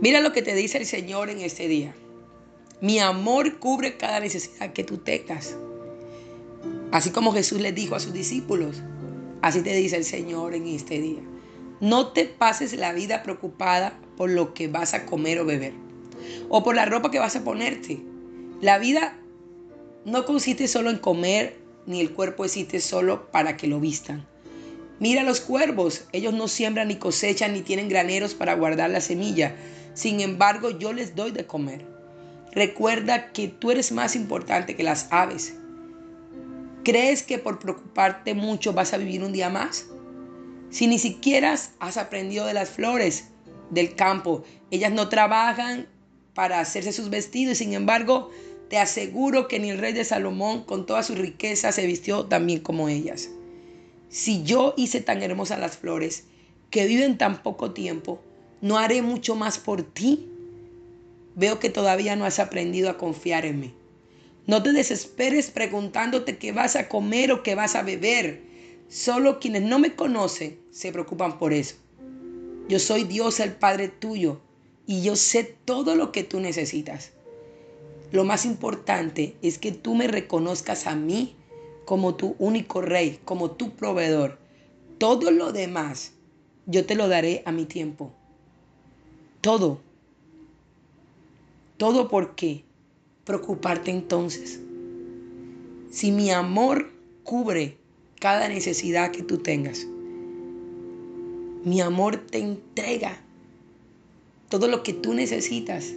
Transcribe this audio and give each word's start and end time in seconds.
Mira 0.00 0.20
lo 0.20 0.32
que 0.32 0.40
te 0.40 0.54
dice 0.54 0.78
el 0.78 0.86
Señor 0.86 1.28
en 1.28 1.40
este 1.40 1.68
día. 1.68 1.94
Mi 2.80 3.00
amor 3.00 3.58
cubre 3.58 3.98
cada 3.98 4.18
necesidad 4.18 4.72
que 4.72 4.82
tú 4.82 4.96
tengas. 4.96 5.56
Así 6.90 7.10
como 7.10 7.34
Jesús 7.34 7.60
le 7.60 7.72
dijo 7.72 7.94
a 7.94 8.00
sus 8.00 8.14
discípulos, 8.14 8.82
así 9.42 9.60
te 9.60 9.74
dice 9.74 9.96
el 9.96 10.04
Señor 10.04 10.54
en 10.54 10.66
este 10.68 10.98
día. 11.00 11.20
No 11.80 12.12
te 12.12 12.24
pases 12.24 12.72
la 12.72 12.94
vida 12.94 13.22
preocupada 13.22 14.00
por 14.16 14.30
lo 14.30 14.54
que 14.54 14.68
vas 14.68 14.94
a 14.94 15.04
comer 15.04 15.38
o 15.38 15.44
beber, 15.44 15.74
o 16.48 16.62
por 16.62 16.74
la 16.74 16.86
ropa 16.86 17.10
que 17.10 17.18
vas 17.18 17.36
a 17.36 17.44
ponerte. 17.44 18.00
La 18.62 18.78
vida 18.78 19.18
no 20.06 20.24
consiste 20.24 20.66
solo 20.66 20.88
en 20.88 20.96
comer, 20.96 21.58
ni 21.84 22.00
el 22.00 22.14
cuerpo 22.14 22.46
existe 22.46 22.80
solo 22.80 23.30
para 23.30 23.58
que 23.58 23.66
lo 23.66 23.80
vistan. 23.80 24.26
Mira 25.00 25.22
los 25.22 25.40
cuervos, 25.40 26.04
ellos 26.12 26.34
no 26.34 26.46
siembran 26.46 26.88
ni 26.88 26.96
cosechan 26.96 27.54
ni 27.54 27.62
tienen 27.62 27.88
graneros 27.88 28.34
para 28.34 28.54
guardar 28.54 28.90
la 28.90 29.00
semilla. 29.00 29.56
Sin 29.94 30.20
embargo, 30.20 30.78
yo 30.78 30.92
les 30.92 31.16
doy 31.16 31.30
de 31.30 31.46
comer. 31.46 31.86
Recuerda 32.52 33.32
que 33.32 33.48
tú 33.48 33.70
eres 33.70 33.92
más 33.92 34.14
importante 34.14 34.76
que 34.76 34.82
las 34.82 35.08
aves. 35.10 35.54
¿Crees 36.84 37.22
que 37.22 37.38
por 37.38 37.58
preocuparte 37.58 38.34
mucho 38.34 38.74
vas 38.74 38.92
a 38.92 38.98
vivir 38.98 39.24
un 39.24 39.32
día 39.32 39.48
más? 39.48 39.86
Si 40.68 40.86
ni 40.86 40.98
siquiera 40.98 41.56
has 41.78 41.96
aprendido 41.96 42.44
de 42.44 42.52
las 42.52 42.68
flores 42.68 43.28
del 43.70 43.94
campo, 43.94 44.44
ellas 44.70 44.92
no 44.92 45.08
trabajan 45.08 45.88
para 46.34 46.60
hacerse 46.60 46.92
sus 46.92 47.08
vestidos, 47.08 47.58
sin 47.58 47.72
embargo, 47.72 48.30
te 48.68 48.76
aseguro 48.76 49.48
que 49.48 49.60
ni 49.60 49.70
el 49.70 49.78
rey 49.78 49.94
de 49.94 50.04
Salomón 50.04 50.64
con 50.64 50.84
toda 50.84 51.02
su 51.02 51.14
riqueza 51.14 51.72
se 51.72 51.86
vistió 51.86 52.26
tan 52.26 52.46
bien 52.46 52.60
como 52.60 52.90
ellas. 52.90 53.30
Si 54.10 54.42
yo 54.42 54.74
hice 54.76 55.00
tan 55.00 55.22
hermosas 55.22 55.60
las 55.60 55.76
flores 55.76 56.24
que 56.70 56.84
viven 56.86 57.16
tan 57.16 57.44
poco 57.44 57.70
tiempo, 57.70 58.20
¿no 58.60 58.76
haré 58.76 59.02
mucho 59.02 59.36
más 59.36 59.58
por 59.58 59.84
ti? 59.84 60.28
Veo 61.36 61.60
que 61.60 61.70
todavía 61.70 62.16
no 62.16 62.24
has 62.24 62.40
aprendido 62.40 62.90
a 62.90 62.98
confiar 62.98 63.46
en 63.46 63.60
mí. 63.60 63.74
No 64.48 64.64
te 64.64 64.72
desesperes 64.72 65.52
preguntándote 65.52 66.38
qué 66.38 66.50
vas 66.50 66.74
a 66.74 66.88
comer 66.88 67.30
o 67.30 67.44
qué 67.44 67.54
vas 67.54 67.76
a 67.76 67.82
beber. 67.82 68.42
Solo 68.88 69.38
quienes 69.38 69.62
no 69.62 69.78
me 69.78 69.94
conocen 69.94 70.58
se 70.72 70.90
preocupan 70.90 71.38
por 71.38 71.52
eso. 71.52 71.76
Yo 72.68 72.80
soy 72.80 73.04
Dios 73.04 73.38
el 73.38 73.52
Padre 73.52 73.86
tuyo 73.86 74.40
y 74.86 75.02
yo 75.02 75.14
sé 75.14 75.56
todo 75.64 75.94
lo 75.94 76.10
que 76.10 76.24
tú 76.24 76.40
necesitas. 76.40 77.12
Lo 78.10 78.24
más 78.24 78.44
importante 78.44 79.36
es 79.40 79.58
que 79.58 79.70
tú 79.70 79.94
me 79.94 80.08
reconozcas 80.08 80.88
a 80.88 80.96
mí 80.96 81.36
como 81.90 82.14
tu 82.14 82.36
único 82.38 82.80
rey, 82.82 83.18
como 83.24 83.50
tu 83.50 83.72
proveedor. 83.72 84.38
Todo 84.98 85.32
lo 85.32 85.50
demás 85.50 86.12
yo 86.66 86.86
te 86.86 86.94
lo 86.94 87.08
daré 87.08 87.42
a 87.46 87.50
mi 87.50 87.64
tiempo. 87.64 88.12
Todo. 89.40 89.80
Todo 91.78 92.06
por 92.06 92.36
qué 92.36 92.62
preocuparte 93.24 93.90
entonces. 93.90 94.60
Si 95.90 96.12
mi 96.12 96.30
amor 96.30 96.92
cubre 97.24 97.76
cada 98.20 98.48
necesidad 98.48 99.10
que 99.10 99.24
tú 99.24 99.38
tengas. 99.38 99.84
Mi 101.64 101.80
amor 101.80 102.18
te 102.18 102.38
entrega 102.38 103.20
todo 104.48 104.68
lo 104.68 104.84
que 104.84 104.92
tú 104.92 105.12
necesitas. 105.12 105.92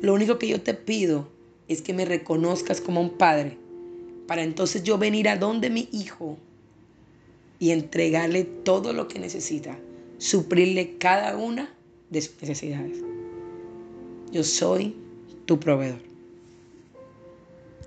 Lo 0.00 0.12
único 0.12 0.40
que 0.40 0.48
yo 0.48 0.60
te 0.60 0.74
pido 0.74 1.28
es 1.68 1.82
que 1.82 1.94
me 1.94 2.04
reconozcas 2.04 2.80
como 2.80 3.00
un 3.00 3.10
padre 3.10 3.62
para 4.32 4.44
entonces 4.44 4.82
yo 4.82 4.96
venir 4.96 5.28
a 5.28 5.36
donde 5.36 5.68
mi 5.68 5.90
hijo 5.92 6.38
y 7.58 7.70
entregarle 7.70 8.44
todo 8.44 8.94
lo 8.94 9.06
que 9.06 9.18
necesita, 9.18 9.78
suplirle 10.16 10.96
cada 10.96 11.36
una 11.36 11.74
de 12.08 12.22
sus 12.22 12.40
necesidades. 12.40 12.96
Yo 14.30 14.42
soy 14.42 14.96
tu 15.44 15.60
proveedor. 15.60 16.11